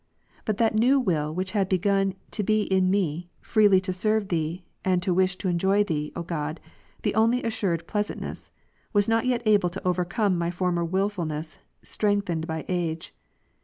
[0.45, 4.65] But that new will which had begun to be in me, freely to serve Thee,
[4.83, 6.59] and to wish to enjoy Thee, O God,
[7.03, 8.49] the only assured pleasantness,
[8.93, 13.13] was not yet able to overcome my former wilfulness, strengthened by age.